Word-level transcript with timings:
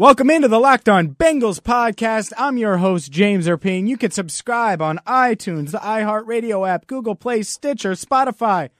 Welcome 0.00 0.30
into 0.30 0.46
the 0.46 0.60
Locked 0.60 0.88
On 0.88 1.08
Bengals 1.08 1.58
podcast. 1.58 2.32
I'm 2.38 2.56
your 2.56 2.76
host, 2.76 3.10
James 3.10 3.48
Rapien. 3.48 3.88
You 3.88 3.96
can 3.96 4.12
subscribe 4.12 4.80
on 4.80 5.00
iTunes, 5.08 5.72
the 5.72 5.78
iHeartRadio 5.78 6.68
app, 6.68 6.86
Google 6.86 7.16
Play, 7.16 7.42
Stitcher, 7.42 7.94
Spotify, 7.94 8.70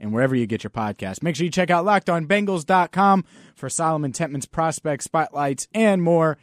and 0.00 0.12
wherever 0.12 0.34
you 0.34 0.44
get 0.44 0.64
your 0.64 0.72
podcast. 0.72 1.22
Make 1.22 1.36
sure 1.36 1.44
you 1.44 1.52
check 1.52 1.70
out 1.70 1.84
LockedOnBengals.com 1.84 3.24
for 3.54 3.70
Solomon 3.70 4.10
Tentman's 4.10 4.46
prospect 4.46 5.04
spotlights 5.04 5.68
and 5.72 6.02
more. 6.02 6.36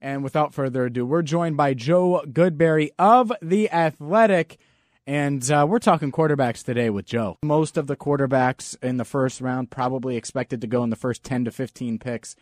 And 0.00 0.24
without 0.24 0.54
further 0.54 0.86
ado, 0.86 1.06
we're 1.06 1.22
joined 1.22 1.56
by 1.56 1.74
Joe 1.74 2.24
Goodberry 2.26 2.88
of 2.98 3.32
The 3.40 3.70
Athletic. 3.70 4.58
And 5.06 5.48
uh, 5.52 5.68
we're 5.68 5.78
talking 5.78 6.10
quarterbacks 6.10 6.64
today 6.64 6.90
with 6.90 7.06
Joe. 7.06 7.38
Most 7.44 7.76
of 7.76 7.86
the 7.86 7.96
quarterbacks 7.96 8.76
in 8.82 8.96
the 8.96 9.04
first 9.04 9.40
round 9.40 9.70
probably 9.70 10.16
expected 10.16 10.60
to 10.62 10.66
go 10.66 10.82
in 10.82 10.90
the 10.90 10.96
first 10.96 11.22
10 11.22 11.44
to 11.44 11.52
15 11.52 12.00
picks. 12.00 12.34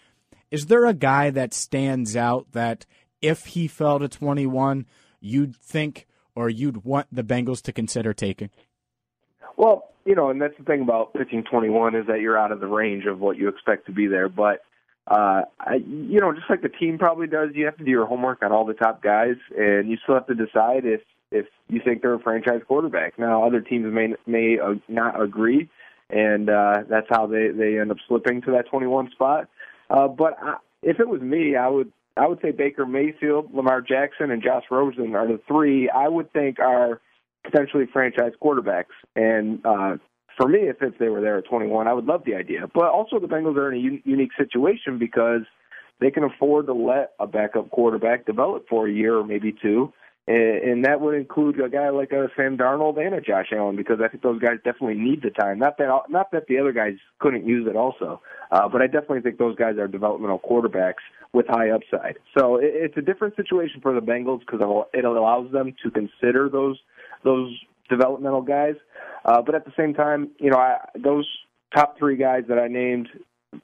Is 0.50 0.66
there 0.66 0.86
a 0.86 0.94
guy 0.94 1.30
that 1.30 1.52
stands 1.52 2.16
out 2.16 2.52
that 2.52 2.86
if 3.20 3.46
he 3.46 3.66
fell 3.66 3.98
to 3.98 4.08
21, 4.08 4.86
you'd 5.20 5.56
think 5.56 6.06
or 6.34 6.48
you'd 6.48 6.84
want 6.84 7.08
the 7.10 7.24
Bengals 7.24 7.62
to 7.62 7.72
consider 7.72 8.12
taking? 8.12 8.50
Well, 9.56 9.88
you 10.04 10.14
know, 10.14 10.30
and 10.30 10.40
that's 10.40 10.56
the 10.58 10.64
thing 10.64 10.82
about 10.82 11.14
pitching 11.14 11.42
21 11.42 11.96
is 11.96 12.06
that 12.06 12.20
you're 12.20 12.38
out 12.38 12.52
of 12.52 12.60
the 12.60 12.66
range 12.66 13.06
of 13.06 13.18
what 13.18 13.36
you 13.36 13.48
expect 13.48 13.86
to 13.86 13.92
be 13.92 14.06
there. 14.06 14.28
But, 14.28 14.60
uh, 15.08 15.42
I, 15.58 15.76
you 15.84 16.20
know, 16.20 16.32
just 16.32 16.48
like 16.48 16.62
the 16.62 16.68
team 16.68 16.98
probably 16.98 17.26
does, 17.26 17.50
you 17.54 17.64
have 17.64 17.76
to 17.78 17.84
do 17.84 17.90
your 17.90 18.06
homework 18.06 18.42
on 18.42 18.52
all 18.52 18.64
the 18.64 18.74
top 18.74 19.02
guys, 19.02 19.36
and 19.56 19.90
you 19.90 19.96
still 20.02 20.14
have 20.14 20.26
to 20.28 20.34
decide 20.34 20.84
if 20.84 21.00
if 21.32 21.46
you 21.68 21.80
think 21.84 22.02
they're 22.02 22.14
a 22.14 22.20
franchise 22.20 22.60
quarterback. 22.68 23.18
Now, 23.18 23.44
other 23.44 23.60
teams 23.60 23.92
may 23.92 24.14
may 24.26 24.58
uh, 24.60 24.74
not 24.88 25.20
agree, 25.20 25.68
and 26.08 26.48
uh, 26.48 26.84
that's 26.88 27.08
how 27.10 27.26
they 27.26 27.48
they 27.48 27.80
end 27.80 27.90
up 27.90 27.96
slipping 28.06 28.42
to 28.42 28.52
that 28.52 28.68
21 28.68 29.10
spot. 29.10 29.48
Uh, 29.90 30.08
but 30.08 30.36
I, 30.42 30.56
if 30.82 31.00
it 31.00 31.08
was 31.08 31.20
me, 31.20 31.56
I 31.56 31.68
would 31.68 31.92
I 32.16 32.26
would 32.26 32.40
say 32.40 32.50
Baker 32.50 32.86
Mayfield, 32.86 33.52
Lamar 33.52 33.82
Jackson, 33.82 34.30
and 34.30 34.42
Josh 34.42 34.64
Rosen 34.70 35.14
are 35.14 35.26
the 35.26 35.40
three 35.46 35.90
I 35.90 36.08
would 36.08 36.32
think 36.32 36.58
are 36.58 37.00
potentially 37.44 37.84
franchise 37.92 38.32
quarterbacks. 38.42 38.94
And 39.14 39.64
uh, 39.64 39.96
for 40.36 40.48
me, 40.48 40.60
if, 40.60 40.76
if 40.80 40.98
they 40.98 41.08
were 41.08 41.20
there 41.20 41.38
at 41.38 41.46
21, 41.46 41.86
I 41.86 41.92
would 41.92 42.06
love 42.06 42.22
the 42.24 42.34
idea. 42.34 42.68
But 42.72 42.86
also, 42.86 43.18
the 43.18 43.26
Bengals 43.26 43.56
are 43.56 43.72
in 43.72 43.78
a 43.78 43.86
un- 43.86 44.02
unique 44.04 44.32
situation 44.38 44.98
because 44.98 45.42
they 46.00 46.10
can 46.10 46.24
afford 46.24 46.66
to 46.66 46.74
let 46.74 47.12
a 47.20 47.26
backup 47.26 47.70
quarterback 47.70 48.26
develop 48.26 48.66
for 48.68 48.86
a 48.88 48.92
year 48.92 49.16
or 49.16 49.24
maybe 49.24 49.54
two 49.62 49.92
and 50.28 50.84
that 50.84 51.00
would 51.00 51.14
include 51.14 51.60
a 51.60 51.68
guy 51.68 51.88
like 51.90 52.10
a 52.10 52.28
Sam 52.36 52.58
Darnold 52.58 52.98
and 52.98 53.14
a 53.14 53.20
Josh 53.20 53.52
Allen 53.52 53.76
because 53.76 54.00
I 54.02 54.08
think 54.08 54.22
those 54.22 54.40
guys 54.40 54.56
definitely 54.64 54.96
need 54.96 55.22
the 55.22 55.30
time. 55.30 55.58
Not 55.58 55.78
that 55.78 55.88
not 56.08 56.32
that 56.32 56.46
the 56.48 56.58
other 56.58 56.72
guys 56.72 56.94
couldn't 57.20 57.46
use 57.46 57.68
it 57.68 57.76
also, 57.76 58.20
uh, 58.50 58.68
but 58.68 58.82
I 58.82 58.86
definitely 58.86 59.20
think 59.20 59.38
those 59.38 59.56
guys 59.56 59.78
are 59.78 59.86
developmental 59.86 60.40
quarterbacks 60.40 61.04
with 61.32 61.46
high 61.46 61.70
upside. 61.70 62.16
So 62.36 62.58
it's 62.60 62.96
a 62.96 63.02
different 63.02 63.36
situation 63.36 63.80
for 63.80 63.94
the 63.94 64.00
Bengals 64.00 64.40
because 64.40 64.60
it 64.92 65.04
allows 65.04 65.52
them 65.52 65.74
to 65.84 65.90
consider 65.90 66.48
those 66.48 66.78
those 67.22 67.52
developmental 67.88 68.42
guys. 68.42 68.74
Uh, 69.24 69.42
but 69.42 69.54
at 69.54 69.64
the 69.64 69.72
same 69.76 69.94
time, 69.94 70.30
you 70.38 70.50
know, 70.50 70.58
I, 70.58 70.78
those 71.02 71.26
top 71.74 71.98
three 71.98 72.16
guys 72.16 72.44
that 72.48 72.58
I 72.58 72.68
named, 72.68 73.08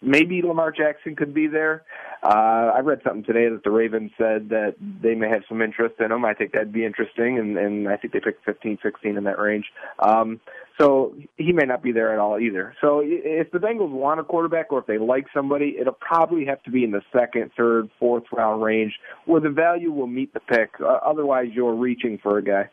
maybe 0.01 0.43
Lamar 0.43 0.73
Jackson 0.73 1.17
could 1.17 1.35
be 1.35 1.47
there. 1.47 1.85
Uh, 2.23 2.71
I 2.75 2.81
read 2.81 3.01
something 3.05 3.25
today 3.25 3.49
that 3.49 3.65
the 3.65 3.71
Ravens 3.71 4.13
said 4.17 4.49
that 4.51 4.77
they 4.79 5.17
may 5.17 5.29
have 5.29 5.43
some 5.49 5.61
interest 5.61 5.97
in 5.99 6.13
him. 6.13 6.25
I 6.25 6.35
think 6.35 6.53
that'd 6.53 6.73
be 6.73 6.85
interesting, 6.85 7.39
and, 7.39 7.59
and 7.59 7.89
I 7.89 7.97
think 7.97 8.13
they 8.13 8.21
picked 8.21 8.45
15, 8.45 8.79
16 8.81 9.17
in 9.17 9.25
that 9.25 9.41
range. 9.41 9.65
Um, 9.99 10.41
so 10.81 11.15
he 11.37 11.53
may 11.53 11.65
not 11.65 11.83
be 11.83 11.91
there 11.91 12.13
at 12.13 12.21
all 12.21 12.39
either. 12.39 12.75
So 12.81 13.03
if 13.05 13.51
the 13.51 13.59
Bengals 13.59 13.91
want 13.91 14.21
a 14.21 14.25
quarterback 14.25 14.73
or 14.73 14.79
if 14.79 14.87
they 14.87 14.99
like 14.99 15.27
somebody, 15.35 15.77
it'll 15.81 15.95
probably 15.95 16.45
have 16.47 16.63
to 16.63 16.71
be 16.71 16.85
in 16.85 16.93
the 16.93 17.03
second, 17.13 17.51
third, 17.57 17.91
fourth 17.99 18.25
round 18.33 18.63
range 18.63 18.95
where 19.27 19.41
the 19.41 19.51
value 19.51 19.91
will 19.91 20.07
meet 20.07 20.33
the 20.33 20.41
pick. 20.41 20.71
Uh, 20.81 20.99
otherwise, 21.05 21.49
you're 21.53 21.75
reaching 21.75 22.19
for 22.23 22.39
a 22.39 22.43
guy. 22.43 22.71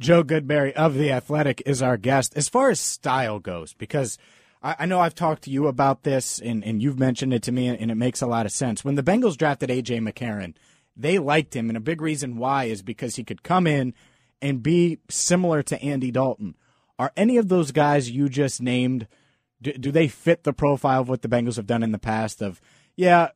Joe 0.00 0.22
Goodberry 0.22 0.72
of 0.72 0.94
The 0.94 1.12
Athletic 1.12 1.62
is 1.64 1.80
our 1.80 1.96
guest. 1.96 2.36
As 2.36 2.48
far 2.48 2.68
as 2.68 2.78
style 2.78 3.38
goes, 3.38 3.72
because– 3.72 4.18
I, 4.64 4.76
I 4.80 4.86
know 4.86 4.98
I've 4.98 5.14
talked 5.14 5.44
to 5.44 5.50
you 5.50 5.68
about 5.68 6.02
this, 6.02 6.40
and, 6.40 6.64
and 6.64 6.82
you've 6.82 6.98
mentioned 6.98 7.34
it 7.34 7.42
to 7.44 7.52
me, 7.52 7.68
and 7.68 7.90
it 7.90 7.96
makes 7.96 8.22
a 8.22 8.26
lot 8.26 8.46
of 8.46 8.52
sense. 8.52 8.84
When 8.84 8.96
the 8.96 9.02
Bengals 9.02 9.36
drafted 9.36 9.70
A.J. 9.70 9.98
McCarron, 10.00 10.54
they 10.96 11.18
liked 11.18 11.54
him, 11.54 11.68
and 11.68 11.76
a 11.76 11.80
big 11.80 12.00
reason 12.00 12.38
why 12.38 12.64
is 12.64 12.82
because 12.82 13.16
he 13.16 13.24
could 13.24 13.42
come 13.42 13.66
in 13.66 13.94
and 14.40 14.62
be 14.62 14.98
similar 15.08 15.62
to 15.64 15.80
Andy 15.82 16.10
Dalton. 16.10 16.56
Are 16.98 17.12
any 17.16 17.36
of 17.36 17.48
those 17.48 17.72
guys 17.72 18.10
you 18.10 18.28
just 18.28 18.62
named, 18.62 19.06
do, 19.60 19.72
do 19.72 19.92
they 19.92 20.08
fit 20.08 20.44
the 20.44 20.52
profile 20.52 21.02
of 21.02 21.08
what 21.08 21.22
the 21.22 21.28
Bengals 21.28 21.56
have 21.56 21.66
done 21.66 21.82
in 21.82 21.92
the 21.92 21.98
past 21.98 22.40
of, 22.40 22.60
yeah, 22.96 23.28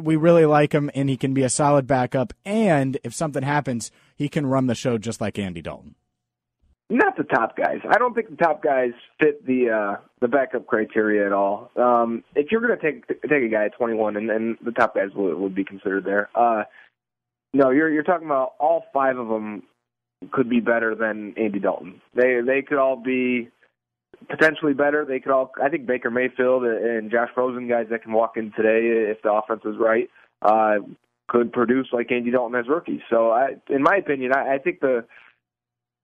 we 0.00 0.16
really 0.16 0.46
like 0.46 0.72
him 0.72 0.90
and 0.94 1.10
he 1.10 1.16
can 1.16 1.34
be 1.34 1.42
a 1.42 1.50
solid 1.50 1.86
backup, 1.86 2.32
and 2.44 2.98
if 3.04 3.14
something 3.14 3.42
happens, 3.42 3.90
he 4.16 4.28
can 4.28 4.46
run 4.46 4.66
the 4.66 4.74
show 4.74 4.98
just 4.98 5.20
like 5.20 5.38
Andy 5.38 5.62
Dalton? 5.62 5.94
Not 6.90 7.16
the 7.16 7.24
top 7.24 7.56
guys. 7.56 7.78
I 7.88 7.98
don't 7.98 8.14
think 8.14 8.28
the 8.28 8.36
top 8.36 8.62
guys 8.62 8.90
fit 9.18 9.44
the 9.46 9.70
uh, 9.70 10.00
the 10.20 10.28
backup 10.28 10.66
criteria 10.66 11.26
at 11.26 11.32
all. 11.32 11.70
Um, 11.76 12.22
if 12.34 12.52
you're 12.52 12.60
going 12.60 12.78
to 12.78 12.92
take 12.92 13.08
take 13.08 13.42
a 13.42 13.48
guy 13.48 13.66
at 13.66 13.76
21, 13.76 14.16
and, 14.16 14.30
and 14.30 14.58
the 14.62 14.70
top 14.70 14.94
guys 14.94 15.08
would, 15.14 15.38
would 15.38 15.54
be 15.54 15.64
considered 15.64 16.04
there. 16.04 16.28
Uh, 16.34 16.64
no, 17.54 17.70
you're 17.70 17.90
you're 17.90 18.02
talking 18.02 18.26
about 18.26 18.52
all 18.60 18.84
five 18.92 19.16
of 19.16 19.28
them 19.28 19.62
could 20.30 20.50
be 20.50 20.60
better 20.60 20.94
than 20.94 21.34
Andy 21.38 21.58
Dalton. 21.58 22.02
They 22.14 22.40
they 22.46 22.60
could 22.60 22.78
all 22.78 22.96
be 22.96 23.48
potentially 24.28 24.74
better. 24.74 25.04
They 25.04 25.20
could 25.20 25.32
all. 25.32 25.52
I 25.62 25.70
think 25.70 25.86
Baker 25.86 26.10
Mayfield 26.10 26.64
and 26.64 27.10
Josh 27.10 27.30
Rosen, 27.36 27.68
guys 27.68 27.86
that 27.90 28.02
can 28.02 28.12
walk 28.12 28.36
in 28.36 28.52
today 28.52 29.10
if 29.10 29.22
the 29.22 29.32
offense 29.32 29.62
is 29.64 29.76
right, 29.78 30.10
uh, 30.42 30.76
could 31.28 31.52
produce 31.52 31.88
like 31.92 32.12
Andy 32.12 32.30
Dalton 32.30 32.58
as 32.58 32.68
rookies. 32.68 33.00
So, 33.10 33.30
I, 33.30 33.54
in 33.68 33.82
my 33.82 33.96
opinion, 33.96 34.32
I, 34.34 34.54
I 34.54 34.58
think 34.58 34.80
the 34.80 35.04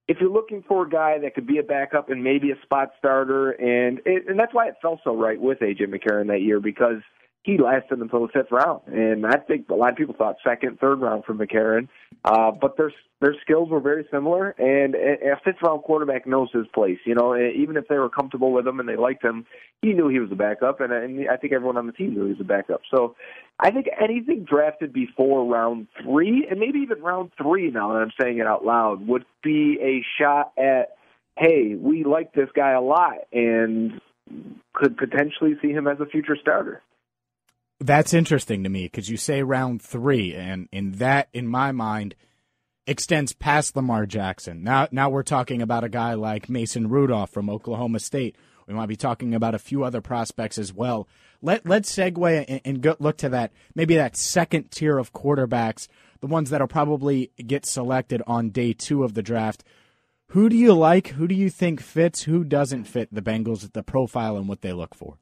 if 0.07 0.17
you're 0.19 0.31
looking 0.31 0.63
for 0.67 0.85
a 0.85 0.89
guy 0.89 1.19
that 1.19 1.35
could 1.35 1.47
be 1.47 1.57
a 1.57 1.63
backup 1.63 2.09
and 2.09 2.23
maybe 2.23 2.51
a 2.51 2.61
spot 2.63 2.91
starter, 2.97 3.51
and 3.51 3.99
it, 4.05 4.23
and 4.27 4.39
that's 4.39 4.53
why 4.53 4.67
it 4.67 4.75
felt 4.81 4.99
so 5.03 5.15
right 5.15 5.39
with 5.39 5.59
AJ 5.59 5.83
McCarron 5.83 6.27
that 6.27 6.41
year 6.41 6.59
because 6.59 7.01
he 7.43 7.57
lasted 7.57 7.99
until 7.99 8.21
the 8.21 8.27
fifth 8.27 8.51
round, 8.51 8.81
and 8.87 9.25
I 9.25 9.37
think 9.37 9.67
a 9.69 9.73
lot 9.73 9.89
of 9.91 9.97
people 9.97 10.13
thought 10.15 10.35
second, 10.43 10.79
third 10.79 11.01
round 11.01 11.25
for 11.25 11.33
McCarron. 11.33 11.87
Uh, 12.23 12.51
but 12.51 12.77
their 12.77 12.93
their 13.19 13.35
skills 13.41 13.69
were 13.69 13.79
very 13.79 14.07
similar, 14.11 14.49
and 14.59 14.93
a 14.93 15.39
fifth 15.43 15.61
round 15.63 15.81
quarterback 15.81 16.27
knows 16.27 16.49
his 16.53 16.67
place. 16.73 16.99
You 17.03 17.15
know, 17.15 17.35
even 17.35 17.77
if 17.77 17.87
they 17.87 17.97
were 17.97 18.09
comfortable 18.09 18.51
with 18.51 18.67
him 18.67 18.79
and 18.79 18.87
they 18.87 18.95
liked 18.95 19.23
him, 19.23 19.45
he 19.81 19.93
knew 19.93 20.07
he 20.07 20.19
was 20.19 20.31
a 20.31 20.35
backup, 20.35 20.81
and, 20.81 20.93
and 20.93 21.27
I 21.29 21.37
think 21.37 21.51
everyone 21.53 21.77
on 21.77 21.87
the 21.87 21.93
team 21.93 22.13
knew 22.13 22.25
he 22.25 22.31
was 22.33 22.41
a 22.41 22.43
backup. 22.43 22.81
So 22.93 23.15
I 23.59 23.71
think 23.71 23.87
anything 23.99 24.45
drafted 24.47 24.93
before 24.93 25.43
round 25.45 25.87
three, 26.03 26.45
and 26.47 26.59
maybe 26.59 26.79
even 26.79 27.01
round 27.01 27.31
three, 27.41 27.71
now 27.71 27.93
that 27.93 27.99
I'm 27.99 28.11
saying 28.21 28.37
it 28.37 28.45
out 28.45 28.63
loud, 28.63 29.07
would 29.07 29.25
be 29.43 29.79
a 29.81 30.05
shot 30.21 30.51
at, 30.59 30.95
hey, 31.39 31.73
we 31.75 32.03
like 32.03 32.33
this 32.33 32.49
guy 32.55 32.71
a 32.71 32.81
lot, 32.81 33.15
and 33.33 33.99
could 34.73 34.95
potentially 34.95 35.55
see 35.59 35.71
him 35.71 35.87
as 35.87 35.99
a 35.99 36.05
future 36.05 36.37
starter. 36.39 36.83
That's 37.81 38.13
interesting 38.13 38.63
to 38.63 38.69
me 38.69 38.83
because 38.83 39.09
you 39.09 39.17
say 39.17 39.41
round 39.41 39.81
three, 39.81 40.35
and 40.35 40.69
in 40.71 40.91
that, 40.93 41.29
in 41.33 41.47
my 41.47 41.71
mind, 41.71 42.13
extends 42.85 43.33
past 43.33 43.75
Lamar 43.75 44.05
Jackson. 44.05 44.63
Now, 44.63 44.87
now 44.91 45.09
we're 45.09 45.23
talking 45.23 45.63
about 45.63 45.83
a 45.83 45.89
guy 45.89 46.13
like 46.13 46.47
Mason 46.47 46.89
Rudolph 46.89 47.31
from 47.31 47.49
Oklahoma 47.49 47.99
State. 47.99 48.35
We 48.67 48.75
might 48.75 48.85
be 48.85 48.95
talking 48.95 49.33
about 49.33 49.55
a 49.55 49.59
few 49.59 49.83
other 49.83 49.99
prospects 49.99 50.59
as 50.59 50.71
well. 50.71 51.07
Let 51.41 51.65
let's 51.65 51.91
segue 51.91 52.45
and, 52.47 52.61
and 52.63 52.81
go, 52.81 52.95
look 52.99 53.17
to 53.17 53.29
that 53.29 53.51
maybe 53.73 53.95
that 53.95 54.15
second 54.15 54.69
tier 54.69 54.99
of 54.99 55.11
quarterbacks, 55.11 55.87
the 56.19 56.27
ones 56.27 56.51
that'll 56.51 56.67
probably 56.67 57.31
get 57.47 57.65
selected 57.65 58.21
on 58.27 58.51
day 58.51 58.73
two 58.73 59.03
of 59.03 59.15
the 59.15 59.23
draft. 59.23 59.63
Who 60.27 60.49
do 60.49 60.55
you 60.55 60.75
like? 60.75 61.07
Who 61.07 61.27
do 61.27 61.33
you 61.33 61.49
think 61.49 61.81
fits? 61.81 62.23
Who 62.23 62.43
doesn't 62.43 62.83
fit 62.83 63.09
the 63.11 63.23
Bengals, 63.23 63.65
at 63.65 63.73
the 63.73 63.81
profile 63.81 64.37
and 64.37 64.47
what 64.47 64.61
they 64.61 64.71
look 64.71 64.93
for? 64.93 65.17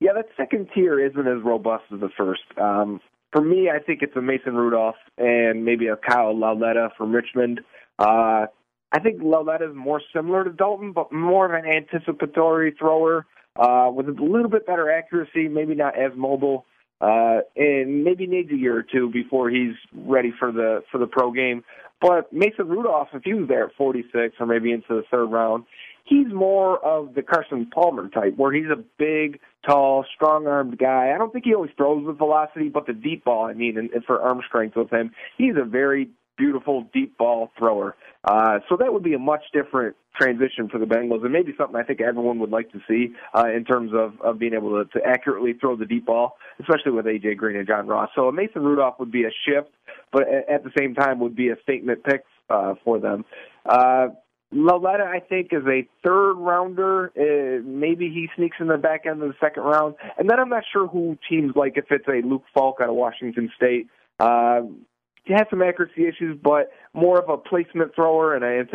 Yeah, 0.00 0.12
that 0.14 0.26
second 0.36 0.68
tier 0.74 1.04
isn't 1.04 1.26
as 1.26 1.42
robust 1.44 1.84
as 1.92 2.00
the 2.00 2.10
first. 2.16 2.42
Um, 2.60 3.00
for 3.32 3.42
me, 3.42 3.68
I 3.68 3.82
think 3.82 4.02
it's 4.02 4.16
a 4.16 4.22
Mason 4.22 4.54
Rudolph 4.54 4.96
and 5.16 5.64
maybe 5.64 5.88
a 5.88 5.96
Kyle 5.96 6.36
Lauletta 6.36 6.90
from 6.96 7.12
Richmond. 7.12 7.60
Uh, 7.98 8.46
I 8.90 9.00
think 9.02 9.20
Lauletta 9.22 9.70
is 9.70 9.76
more 9.76 10.00
similar 10.14 10.44
to 10.44 10.50
Dalton, 10.50 10.92
but 10.92 11.12
more 11.12 11.52
of 11.52 11.64
an 11.64 11.70
anticipatory 11.70 12.74
thrower 12.78 13.26
uh, 13.56 13.90
with 13.92 14.08
a 14.08 14.12
little 14.12 14.48
bit 14.48 14.66
better 14.66 14.90
accuracy, 14.90 15.48
maybe 15.48 15.74
not 15.74 15.98
as 15.98 16.12
mobile, 16.16 16.64
uh, 17.00 17.40
and 17.56 18.04
maybe 18.04 18.26
needs 18.26 18.50
a 18.50 18.56
year 18.56 18.76
or 18.76 18.82
two 18.84 19.10
before 19.10 19.50
he's 19.50 19.74
ready 19.94 20.32
for 20.38 20.52
the 20.52 20.82
for 20.90 20.98
the 20.98 21.06
pro 21.06 21.32
game. 21.32 21.64
But 22.00 22.32
Mason 22.32 22.68
Rudolph, 22.68 23.08
if 23.12 23.22
he 23.24 23.34
was 23.34 23.48
there 23.48 23.66
at 23.66 23.74
46 23.76 24.36
or 24.38 24.46
maybe 24.46 24.72
into 24.72 24.86
the 24.90 25.02
third 25.10 25.26
round, 25.26 25.64
he's 26.04 26.32
more 26.32 26.78
of 26.84 27.14
the 27.14 27.22
Carson 27.22 27.66
Palmer 27.66 28.08
type, 28.08 28.36
where 28.36 28.52
he's 28.52 28.70
a 28.70 28.82
big, 28.98 29.40
tall, 29.66 30.04
strong-armed 30.14 30.78
guy. 30.78 31.12
I 31.14 31.18
don't 31.18 31.32
think 31.32 31.44
he 31.44 31.54
always 31.54 31.72
throws 31.76 32.06
with 32.06 32.18
velocity, 32.18 32.68
but 32.68 32.86
the 32.86 32.92
deep 32.92 33.24
ball, 33.24 33.46
I 33.46 33.54
mean, 33.54 33.76
and, 33.76 33.90
and 33.90 34.04
for 34.04 34.20
arm 34.20 34.40
strength 34.46 34.76
with 34.76 34.90
him, 34.90 35.10
he's 35.36 35.54
a 35.60 35.64
very 35.64 36.08
beautiful 36.36 36.88
deep 36.94 37.18
ball 37.18 37.50
thrower. 37.58 37.96
Uh, 38.24 38.58
so 38.68 38.76
that 38.76 38.92
would 38.92 39.02
be 39.02 39.14
a 39.14 39.18
much 39.18 39.42
different 39.52 39.96
transition 40.20 40.68
for 40.68 40.78
the 40.78 40.86
Bengals, 40.86 41.22
and 41.22 41.32
maybe 41.32 41.54
something 41.56 41.76
I 41.76 41.84
think 41.84 42.00
everyone 42.00 42.40
would 42.40 42.50
like 42.50 42.70
to 42.72 42.80
see 42.88 43.14
uh, 43.34 43.46
in 43.54 43.64
terms 43.64 43.92
of, 43.94 44.20
of 44.20 44.38
being 44.38 44.54
able 44.54 44.84
to, 44.84 44.98
to 44.98 45.06
accurately 45.06 45.52
throw 45.60 45.76
the 45.76 45.86
deep 45.86 46.06
ball, 46.06 46.36
especially 46.60 46.92
with 46.92 47.06
AJ 47.06 47.36
Green 47.36 47.56
and 47.56 47.66
John 47.66 47.86
Ross. 47.86 48.10
So 48.16 48.28
a 48.28 48.32
Mason 48.32 48.62
Rudolph 48.62 48.96
would 48.98 49.12
be 49.12 49.24
a 49.24 49.30
shift, 49.46 49.70
but 50.12 50.22
at 50.22 50.64
the 50.64 50.70
same 50.76 50.94
time 50.94 51.20
would 51.20 51.36
be 51.36 51.50
a 51.50 51.56
statement 51.62 52.02
pick 52.02 52.24
uh, 52.50 52.74
for 52.84 52.98
them. 52.98 53.24
Uh, 53.64 54.08
I 54.50 55.20
think, 55.28 55.48
is 55.52 55.64
a 55.66 55.86
third 56.04 56.34
rounder. 56.34 57.12
Uh, 57.16 57.62
maybe 57.64 58.08
he 58.08 58.28
sneaks 58.36 58.56
in 58.60 58.68
the 58.68 58.78
back 58.78 59.04
end 59.06 59.22
of 59.22 59.28
the 59.28 59.34
second 59.40 59.62
round. 59.62 59.94
And 60.18 60.28
then 60.28 60.40
I'm 60.40 60.48
not 60.48 60.64
sure 60.72 60.86
who 60.86 61.18
teams 61.28 61.52
like 61.54 61.74
if 61.76 61.86
it's 61.90 62.08
a 62.08 62.26
Luke 62.26 62.44
Falk 62.54 62.78
out 62.80 62.88
of 62.88 62.94
Washington 62.94 63.50
State. 63.56 63.88
Uh, 64.18 64.62
he 65.28 65.34
has 65.34 65.44
some 65.50 65.62
accuracy 65.62 66.06
issues, 66.08 66.38
but 66.42 66.70
more 66.94 67.20
of 67.20 67.28
a 67.28 67.36
placement 67.36 67.94
thrower 67.94 68.34
and 68.34 68.42
an 68.42 68.66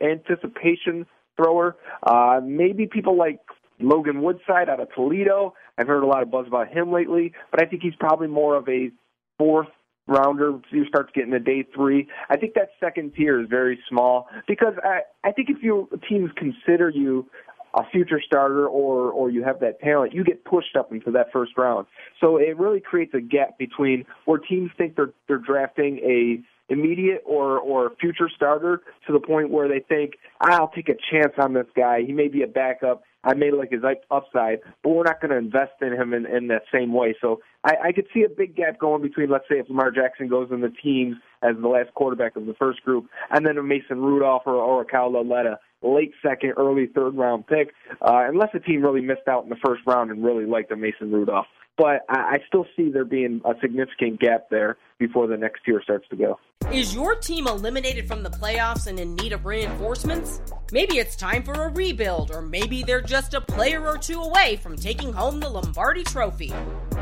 anticipation 0.00 1.06
thrower. 1.36 1.76
Uh, 2.02 2.40
maybe 2.42 2.86
people 2.86 3.16
like 3.16 3.40
Logan 3.78 4.22
Woodside 4.22 4.70
out 4.70 4.80
of 4.80 4.88
Toledo. 4.94 5.54
I've 5.76 5.86
heard 5.86 6.02
a 6.02 6.06
lot 6.06 6.22
of 6.22 6.30
buzz 6.30 6.46
about 6.46 6.68
him 6.68 6.90
lately, 6.90 7.32
but 7.50 7.62
I 7.62 7.66
think 7.66 7.82
he's 7.82 7.94
probably 8.00 8.26
more 8.26 8.56
of 8.56 8.66
a 8.68 8.90
fourth 9.38 9.68
rounder. 10.06 10.58
You 10.70 10.86
start 10.86 11.12
to 11.12 11.12
get 11.12 11.24
into 11.24 11.38
day 11.38 11.66
three. 11.74 12.08
I 12.30 12.38
think 12.38 12.54
that 12.54 12.70
second 12.80 13.12
tier 13.14 13.38
is 13.40 13.46
very 13.48 13.78
small 13.88 14.28
because 14.48 14.74
I 14.82 15.00
I 15.24 15.32
think 15.32 15.50
if 15.50 15.58
you 15.62 15.88
teams 16.08 16.30
consider 16.36 16.88
you 16.88 17.28
a 17.74 17.82
future 17.90 18.20
starter 18.24 18.66
or 18.66 19.10
or 19.10 19.30
you 19.30 19.44
have 19.44 19.60
that 19.60 19.80
talent, 19.80 20.12
you 20.14 20.24
get 20.24 20.44
pushed 20.44 20.76
up 20.76 20.92
into 20.92 21.10
that 21.12 21.32
first 21.32 21.52
round. 21.56 21.86
So 22.20 22.36
it 22.36 22.58
really 22.58 22.80
creates 22.80 23.14
a 23.14 23.20
gap 23.20 23.58
between 23.58 24.04
where 24.24 24.38
teams 24.38 24.70
think 24.76 24.96
they're 24.96 25.12
they're 25.28 25.38
drafting 25.38 25.98
a 25.98 26.42
immediate 26.72 27.22
or 27.26 27.58
or 27.58 27.92
future 28.00 28.30
starter 28.34 28.82
to 29.06 29.12
the 29.12 29.20
point 29.20 29.50
where 29.50 29.68
they 29.68 29.80
think 29.80 30.14
I'll 30.40 30.68
take 30.68 30.88
a 30.88 30.96
chance 31.10 31.34
on 31.38 31.52
this 31.52 31.66
guy. 31.76 32.02
He 32.02 32.12
may 32.12 32.28
be 32.28 32.42
a 32.42 32.46
backup. 32.46 33.02
I 33.22 33.34
may 33.34 33.50
like 33.50 33.70
his 33.70 33.82
upside, 34.10 34.60
but 34.82 34.90
we're 34.90 35.04
not 35.04 35.20
going 35.20 35.30
to 35.30 35.36
invest 35.36 35.72
in 35.82 35.92
him 35.92 36.14
in, 36.14 36.24
in 36.24 36.48
that 36.48 36.62
same 36.72 36.94
way. 36.94 37.14
So 37.20 37.42
I, 37.64 37.74
I 37.88 37.92
could 37.92 38.06
see 38.14 38.22
a 38.22 38.30
big 38.30 38.56
gap 38.56 38.78
going 38.78 39.02
between, 39.02 39.28
let's 39.28 39.44
say, 39.46 39.58
if 39.58 39.68
Lamar 39.68 39.90
Jackson 39.90 40.26
goes 40.26 40.48
in 40.50 40.62
the 40.62 40.70
teams 40.70 41.16
as 41.42 41.54
the 41.60 41.68
last 41.68 41.92
quarterback 41.94 42.36
of 42.36 42.46
the 42.46 42.54
first 42.54 42.82
group, 42.82 43.10
and 43.30 43.46
then 43.46 43.58
a 43.58 43.62
Mason 43.62 44.00
Rudolph 44.00 44.44
or, 44.46 44.54
or 44.54 44.80
a 44.80 44.84
Kyle 44.86 45.12
Lauletta, 45.12 45.58
late 45.82 46.12
second, 46.22 46.54
early 46.56 46.86
third 46.86 47.16
round 47.16 47.46
pick, 47.46 47.72
uh, 48.02 48.24
unless 48.28 48.50
a 48.54 48.60
team 48.60 48.82
really 48.82 49.00
missed 49.00 49.28
out 49.28 49.44
in 49.44 49.50
the 49.50 49.56
first 49.64 49.82
round 49.86 50.10
and 50.10 50.24
really 50.24 50.46
liked 50.46 50.70
a 50.72 50.76
Mason 50.76 51.10
Rudolph. 51.10 51.46
But 51.76 52.04
I, 52.08 52.18
I 52.18 52.38
still 52.46 52.66
see 52.76 52.90
there 52.90 53.04
being 53.04 53.40
a 53.44 53.54
significant 53.60 54.20
gap 54.20 54.48
there 54.50 54.76
before 54.98 55.26
the 55.26 55.36
next 55.36 55.64
tier 55.64 55.80
starts 55.82 56.06
to 56.10 56.16
go. 56.16 56.38
Is 56.70 56.94
your 56.94 57.16
team 57.16 57.48
eliminated 57.48 58.06
from 58.06 58.22
the 58.22 58.30
playoffs 58.30 58.86
and 58.86 59.00
in 59.00 59.16
need 59.16 59.32
of 59.32 59.46
reinforcements? 59.46 60.40
Maybe 60.72 60.98
it's 60.98 61.16
time 61.16 61.42
for 61.42 61.54
a 61.54 61.68
rebuild, 61.68 62.30
or 62.30 62.42
maybe 62.42 62.82
they're 62.82 63.00
just 63.00 63.34
a 63.34 63.40
player 63.40 63.84
or 63.84 63.96
two 63.96 64.20
away 64.20 64.56
from 64.62 64.76
taking 64.76 65.12
home 65.12 65.40
the 65.40 65.48
Lombardi 65.48 66.04
Trophy. 66.04 66.52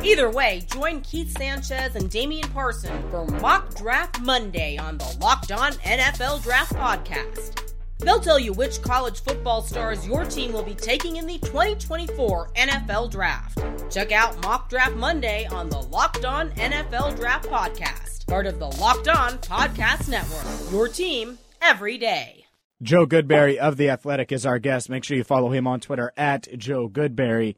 Either 0.03 0.31
way, 0.31 0.65
join 0.73 1.01
Keith 1.01 1.37
Sanchez 1.37 1.97
and 1.97 2.09
Damian 2.09 2.49
Parson 2.51 3.03
for 3.11 3.27
Mock 3.27 3.75
Draft 3.75 4.21
Monday 4.21 4.79
on 4.79 4.97
the 4.97 5.17
Locked 5.21 5.51
On 5.51 5.73
NFL 5.73 6.43
Draft 6.43 6.73
Podcast. 6.75 7.68
They'll 8.00 8.21
tell 8.21 8.39
you 8.39 8.53
which 8.53 8.81
college 8.81 9.21
football 9.23 9.62
stars 9.62 10.06
your 10.06 10.25
team 10.25 10.53
will 10.53 10.62
be 10.62 10.75
taking 10.75 11.17
in 11.17 11.27
the 11.27 11.39
2024 11.39 12.50
NFL 12.55 13.11
Draft. 13.11 13.59
Check 13.91 14.12
out 14.12 14.41
Mock 14.43 14.71
Draft 14.71 14.95
Monday 14.95 15.47
on 15.47 15.69
the 15.69 15.81
Locked 15.81 16.25
On 16.25 16.50
NFL 16.53 17.17
Draft 17.17 17.49
Podcast, 17.49 18.27
part 18.27 18.47
of 18.47 18.59
the 18.59 18.69
Locked 18.69 19.09
On 19.09 19.39
Podcast 19.39 20.09
Network. 20.09 20.73
Your 20.73 20.89
team 20.89 21.39
every 21.61 21.99
day. 21.99 22.45
Joe 22.81 23.06
Goodberry 23.06 23.56
of 23.56 23.77
The 23.77 23.91
Athletic 23.91 24.31
is 24.31 24.47
our 24.47 24.61
guest. 24.61 24.89
Make 24.89 25.03
sure 25.03 25.17
you 25.17 25.25
follow 25.25 25.50
him 25.50 25.67
on 25.67 25.81
Twitter 25.81 26.12
at 26.17 26.47
Joe 26.56 26.89
Goodberry. 26.89 27.56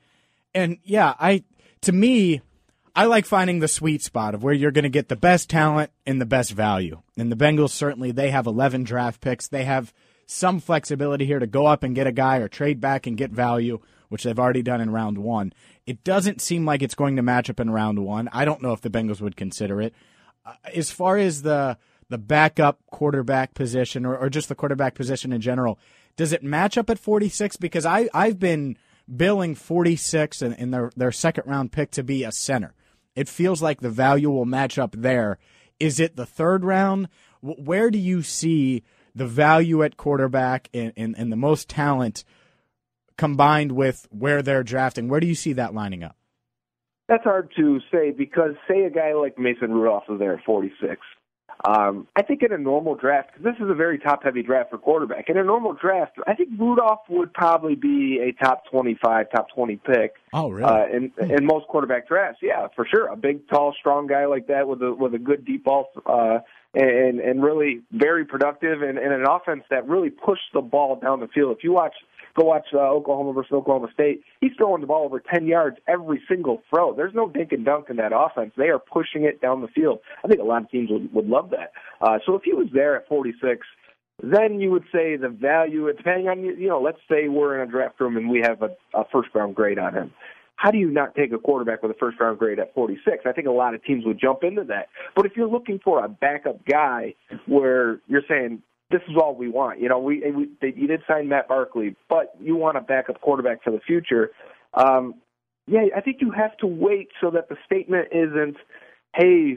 And 0.55 0.79
yeah, 0.83 1.15
I 1.21 1.45
to 1.83 1.93
me, 1.93 2.41
I 2.97 3.05
like 3.05 3.27
finding 3.27 3.61
the 3.61 3.69
sweet 3.69 4.03
spot 4.03 4.35
of 4.35 4.43
where 4.43 4.55
you're 4.55 4.71
going 4.71 4.85
to 4.85 4.89
get 4.89 5.09
the 5.09 5.17
best 5.17 5.51
talent 5.51 5.91
and 6.07 6.21
the 6.21 6.27
best 6.27 6.53
value. 6.53 7.03
And 7.19 7.31
the 7.31 7.37
Bengals 7.37 7.71
certainly 7.71 8.13
they 8.13 8.31
have 8.31 8.47
11 8.47 8.85
draft 8.85 9.21
picks. 9.21 9.47
They 9.49 9.65
have 9.65 9.93
some 10.31 10.61
flexibility 10.61 11.27
here 11.27 11.41
to 11.41 11.47
go 11.47 11.67
up 11.67 11.83
and 11.83 11.95
get 11.95 12.07
a 12.07 12.13
guy 12.13 12.39
or 12.39 12.49
trade 12.49 12.81
back 12.81 13.07
and 13.07 13.17
get 13.17 13.31
value, 13.31 13.81
which 14.09 14.23
they've 14.23 14.39
already 14.39 14.63
done 14.63 14.81
in 14.81 14.91
round 14.91 15.19
one. 15.19 15.53
It 15.87 16.05
doesn't 16.05 16.41
seem 16.41 16.65
like 16.65 16.83
it's 16.83 16.95
going 16.95 17.17
to 17.17 17.23
match 17.23 17.51
up 17.51 17.59
in 17.59 17.71
round 17.71 17.99
one. 17.99 18.29
I 18.33 18.45
don't 18.45 18.63
know 18.63 18.73
if 18.73 18.81
the 18.81 18.91
Bengals 18.91 19.21
would 19.21 19.37
consider 19.37 19.81
it. 19.81 19.93
Uh, 20.47 20.55
as 20.75 20.91
far 20.91 21.17
as 21.17 21.43
the 21.43 21.77
the 22.09 22.19
backup 22.19 22.81
quarterback 22.91 23.55
position 23.55 24.05
or, 24.05 24.17
or 24.17 24.29
just 24.29 24.49
the 24.49 24.55
quarterback 24.55 24.95
position 24.97 25.33
in 25.33 25.41
general, 25.41 25.79
does 26.17 26.33
it 26.33 26.43
match 26.43 26.77
up 26.77 26.91
at 26.91 26.99
46? 26.99 27.57
Because 27.57 27.87
I, 27.87 28.09
I've 28.13 28.41
been 28.41 28.77
billing 29.15 29.55
46 29.55 30.43
in, 30.43 30.53
in 30.55 30.73
their, 30.73 30.91
their 30.97 31.13
second 31.13 31.45
round 31.47 31.71
pick 31.71 31.93
to 31.93 32.03
be 32.03 32.25
a 32.25 32.33
center. 32.33 32.75
It 33.15 33.29
feels 33.29 33.63
like 33.63 33.81
the 33.81 33.91
value 33.91 34.29
will 34.29 34.45
match 34.45 34.77
up 34.77 34.95
there. 34.99 35.39
Is 35.79 36.01
it 36.01 36.17
the 36.17 36.27
third 36.27 36.65
round? 36.65 37.09
Where 37.41 37.93
do 37.93 37.99
you 37.99 38.23
see 38.23 38.83
the 39.21 39.27
value 39.27 39.83
at 39.83 39.99
quarterback 39.99 40.71
and, 40.73 40.95
and, 40.97 41.15
and 41.19 41.31
the 41.31 41.37
most 41.37 41.69
talent 41.69 42.25
combined 43.19 43.71
with 43.71 44.09
where 44.11 44.41
they're 44.41 44.63
drafting. 44.63 45.09
Where 45.09 45.21
do 45.21 45.27
you 45.27 45.35
see 45.35 45.53
that 45.53 45.75
lining 45.75 46.03
up? 46.03 46.17
That's 47.07 47.25
hard 47.25 47.53
to 47.59 47.81
say 47.93 48.13
because, 48.13 48.55
say, 48.67 48.85
a 48.85 48.91
guy 48.91 49.13
like 49.13 49.39
Mason 49.39 49.73
Rudolph 49.73 50.05
is 50.09 50.19
there 50.19 50.39
at 50.39 50.45
46. 50.45 51.03
Um, 51.69 52.09
I 52.17 52.23
think 52.23 52.43
in 52.43 52.51
a 52.51 52.57
normal 52.57 52.95
draft, 52.95 53.33
because 53.35 53.45
this 53.45 53.63
is 53.63 53.71
a 53.71 53.75
very 53.75 53.99
top-heavy 53.99 54.43
draft 54.43 54.71
for 54.71 54.79
quarterback. 54.79 55.29
In 55.29 55.37
a 55.37 55.45
normal 55.45 55.75
draft, 55.75 56.13
I 56.27 56.33
think 56.33 56.49
Rudolph 56.59 57.01
would 57.11 57.35
probably 57.35 57.75
be 57.75 58.21
a 58.23 58.43
top 58.43 58.63
25, 58.71 59.31
top 59.31 59.49
20 59.55 59.77
pick. 59.85 60.15
Oh, 60.33 60.49
really? 60.49 60.65
Uh, 60.65 60.87
in 60.87 61.13
in 61.19 61.45
most 61.45 61.67
quarterback 61.67 62.09
drafts, 62.09 62.39
yeah, 62.41 62.69
for 62.75 62.87
sure. 62.91 63.09
A 63.09 63.17
big, 63.17 63.47
tall, 63.51 63.75
strong 63.79 64.07
guy 64.07 64.25
like 64.25 64.47
that 64.47 64.67
with 64.67 64.81
a 64.81 64.95
with 64.95 65.13
a 65.13 65.19
good 65.19 65.45
deep 65.45 65.65
ball 65.65 65.91
uh, 66.07 66.39
and 66.75 67.19
and 67.21 67.43
really 67.43 67.83
very 67.93 68.25
productive 68.25 68.83
and, 68.83 68.99
and 68.99 69.13
an 69.13 69.25
offense 69.29 69.65
that 69.71 69.89
really 69.89 70.11
pushed 70.11 70.53
the 70.55 70.61
ball 70.61 70.99
down 71.01 71.21
the 71.21 71.29
field. 71.29 71.57
If 71.57 71.65
you 71.65 71.73
watch 71.73 71.95
go 72.37 72.45
watch 72.45 72.67
uh, 72.73 72.79
Oklahoma 72.79 73.33
versus 73.33 73.53
Oklahoma 73.53 73.89
State, 73.93 74.23
he's 74.41 74.53
throwing 74.57 74.81
the 74.81 74.87
ball 74.87 75.05
over 75.05 75.21
10 75.21 75.47
yards 75.47 75.79
every 75.89 76.23
single 76.29 76.63
throw. 76.71 76.95
There's 76.95 77.15
no 77.15 77.29
dink 77.29 77.51
and 77.53 77.65
dunk 77.65 77.87
in 77.91 77.97
that 77.97 78.13
offense. 78.15 78.53
They 78.57 78.69
are 78.69 78.79
pushing 78.79 79.25
it 79.25 79.41
down 79.41 79.63
the 79.63 79.69
field. 79.69 79.99
I 80.25 80.29
think 80.29 80.41
a 80.41 80.45
lot 80.45 80.63
of 80.63 80.71
teams 80.71 80.91
would, 80.91 81.13
would 81.13 81.27
love 81.27 81.51
that. 81.51 81.73
Uh, 82.01 82.19
so 82.25 82.37
if 82.37 82.43
he 82.45 82.53
was 82.53 82.69
there 82.73 82.97
at 82.97 83.09
46, 83.09 83.67
then 84.23 84.61
you 84.61 84.71
would 84.71 84.85
say 84.93 85.17
the 85.17 85.29
value, 85.29 85.93
depending 85.93 86.29
on, 86.29 86.45
you 86.45 86.69
know, 86.69 86.81
let's 86.81 87.01
say 87.11 87.29
we're 87.29 87.61
in 87.61 87.69
a 87.69 87.71
draft 87.71 88.01
room 88.01 88.17
and 88.17 88.31
we 88.31 88.41
have 88.43 88.63
a, 88.63 88.71
a 88.95 89.05
first 89.11 89.31
round 89.35 89.57
grade 89.57 89.79
on 89.79 89.93
him 89.93 90.13
how 90.61 90.71
do 90.71 90.77
you 90.77 90.91
not 90.91 91.15
take 91.15 91.33
a 91.33 91.39
quarterback 91.39 91.83
with 91.83 91.91
a 91.91 91.95
first 91.95 92.21
round 92.21 92.39
grade 92.39 92.59
at 92.59 92.75
46? 92.75 93.25
I 93.25 93.33
think 93.33 93.47
a 93.47 93.51
lot 93.51 93.75
of 93.75 93.83
teams 93.83 94.05
would 94.05 94.21
jump 94.21 94.41
into 94.43 94.63
that. 94.65 94.89
But 95.17 95.25
if 95.25 95.33
you're 95.35 95.49
looking 95.49 95.81
for 95.83 96.05
a 96.05 96.09
backup 96.09 96.67
guy 96.67 97.15
where 97.47 98.01
you're 98.09 98.21
saying 98.29 98.61
this 98.91 99.01
is 99.09 99.17
all 99.19 99.35
we 99.35 99.49
want, 99.49 99.81
you 99.81 99.89
know, 99.89 99.99
we, 99.99 100.23
we 100.31 100.51
they, 100.61 100.75
you 100.77 100.87
did 100.87 101.01
sign 101.09 101.29
Matt 101.29 101.49
Barkley, 101.49 101.97
but 102.11 102.35
you 102.39 102.57
want 102.57 102.77
a 102.77 102.83
backup 102.83 103.23
quarterback 103.23 103.65
for 103.65 103.71
the 103.71 103.81
future. 103.81 104.33
Um, 104.75 105.15
yeah, 105.67 105.85
I 105.97 106.03
think 106.03 106.19
you 106.21 106.31
have 106.31 106.55
to 106.59 106.67
wait 106.67 107.09
so 107.23 107.31
that 107.31 107.49
the 107.49 107.57
statement 107.65 108.09
isn't, 108.13 108.57
hey, 109.15 109.57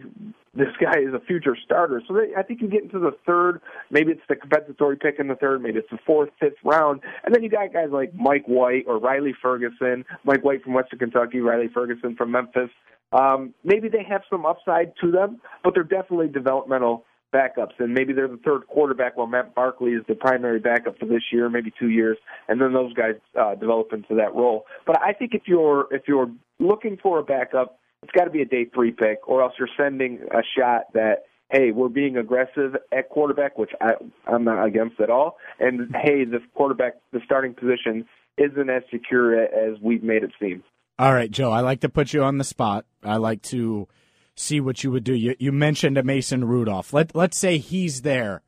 this 0.56 0.70
guy 0.80 1.00
is 1.00 1.14
a 1.14 1.20
future 1.20 1.58
starter. 1.64 2.02
So 2.08 2.14
they, 2.14 2.36
I 2.38 2.44
think 2.44 2.62
you 2.62 2.68
get 2.68 2.84
into 2.84 3.00
the 3.00 3.12
third, 3.26 3.60
maybe 3.90 4.12
it's 4.12 4.22
the 4.30 4.36
compensatory 4.36 4.98
pick 4.98 5.16
in 5.20 5.28
the 5.28 5.36
third, 5.36 5.62
maybe 5.62 5.80
it's 5.80 5.90
the 5.90 5.98
fourth, 6.06 6.30
fifth 6.40 6.58
round, 6.64 7.02
and 7.24 7.34
then 7.34 7.44
you 7.44 7.50
got 7.50 7.74
guys 7.74 7.90
like 7.92 8.14
Mike 8.14 8.46
White 8.46 8.86
or 8.88 9.00
Riley 9.00 9.34
Ferguson, 9.42 10.06
Mike 10.24 10.44
White 10.44 10.64
from 10.64 10.74
Western 10.74 11.00
Kentucky, 11.00 11.40
Riley 11.40 11.70
Ferguson 11.74 12.16
from 12.16 12.32
Memphis. 12.32 12.70
Um, 13.12 13.54
maybe 13.64 13.90
they 13.90 14.04
have 14.08 14.22
some 14.30 14.46
upside 14.46 14.94
to 15.02 15.12
them, 15.12 15.42
but 15.64 15.74
they're 15.74 15.84
definitely 15.84 16.28
developmental 16.28 17.06
backups, 17.34 17.74
and 17.80 17.94
maybe 17.94 18.14
they're 18.14 18.28
the 18.28 18.40
third 18.46 18.68
quarterback 18.68 19.18
while 19.18 19.28
Matt 19.28 19.56
Barkley 19.56 19.92
is 19.92 20.04
the 20.08 20.14
primary 20.14 20.60
backup 20.60 21.00
for 21.00 21.06
this 21.08 21.24
year, 21.32 21.50
maybe 21.50 21.74
two 21.80 21.90
years, 21.90 22.18
and 22.48 22.62
then 22.62 22.74
those 22.74 22.94
guys 22.94 23.16
uh, 23.40 23.56
develop 23.56 23.92
into 23.92 24.14
that 24.16 24.36
role. 24.36 24.66
But 24.86 25.02
I 25.02 25.14
think 25.14 25.34
if 25.34 25.44
you're 25.46 25.88
if 25.92 26.04
you're 26.08 26.32
looking 26.60 26.98
for 27.02 27.18
a 27.18 27.24
backup 27.24 27.80
it's 28.04 28.12
got 28.12 28.26
to 28.26 28.30
be 28.30 28.42
a 28.42 28.46
day 28.46 28.66
three 28.74 28.92
pick, 28.92 29.28
or 29.28 29.42
else 29.42 29.54
you're 29.58 29.70
sending 29.78 30.20
a 30.32 30.42
shot 30.58 30.94
that 30.94 31.24
hey, 31.54 31.72
we're 31.72 31.88
being 31.90 32.18
aggressive 32.18 32.76
at 32.92 33.10
quarterback, 33.10 33.58
which 33.58 33.70
I, 33.80 33.92
I'm 34.26 34.44
not 34.44 34.66
against 34.66 35.00
at 35.00 35.10
all. 35.12 35.38
And 35.60 35.96
hey, 35.96 36.26
the 36.26 36.40
quarterback, 36.56 36.96
the 37.12 37.20
starting 37.24 37.54
position 37.54 38.06
isn't 38.38 38.70
as 38.70 38.82
secure 38.92 39.40
as 39.40 39.80
we've 39.82 40.04
made 40.04 40.24
it 40.24 40.32
seem. 40.40 40.64
All 40.98 41.14
right, 41.14 41.30
Joe, 41.30 41.52
I 41.52 41.62
like 41.62 41.82
to 41.82 41.90
put 41.90 42.14
you 42.14 42.24
on 42.24 42.40
the 42.40 42.44
spot. 42.44 42.86
I 43.04 43.18
like 43.18 43.42
to 43.44 43.88
see 44.36 44.60
what 44.60 44.84
you 44.84 44.92
would 44.92 45.04
do. 45.04 45.14
You 45.14 45.36
you 45.40 45.52
mentioned 45.52 45.98
a 45.98 46.04
Mason 46.04 46.46
Rudolph. 46.46 46.94
Let 46.94 47.16
let's 47.16 47.38
say 47.38 47.58
he's 47.58 48.02
there, 48.02 48.42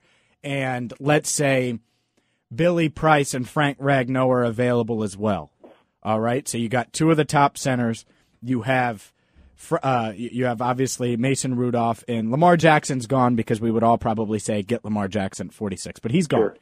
and 0.44 0.94
let's 1.00 1.30
say 1.30 1.80
Billy 2.54 2.90
Price 2.90 3.34
and 3.34 3.48
Frank 3.48 3.80
Ragnow 3.80 4.28
are 4.30 4.44
available 4.44 5.04
as 5.04 5.18
well. 5.18 5.52
All 6.04 6.20
right, 6.20 6.48
so 6.48 6.58
you 6.58 6.70
got 6.70 6.94
two 6.94 7.10
of 7.12 7.18
the 7.18 7.26
top 7.26 7.58
centers. 7.58 8.06
You 8.42 8.64
have. 8.64 9.12
Uh, 9.82 10.12
you 10.16 10.46
have 10.46 10.62
obviously 10.62 11.18
Mason 11.18 11.56
Rudolph 11.56 12.04
and 12.08 12.32
Lamar 12.32 12.58
Jackson's 12.58 13.08
gone 13.08 13.36
because 13.36 13.62
we 13.62 13.72
would 13.72 13.84
all 13.84 13.98
probably 13.98 14.40
say 14.40 14.62
get 14.62 14.84
Lamar 14.84 15.08
Jackson 15.08 15.50
46, 15.50 16.00
but 16.00 16.12
he's 16.12 16.28
gone. 16.28 16.40
Sure. 16.40 16.58